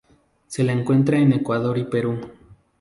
[0.47, 2.19] Se la encuentra en Ecuador y Perú.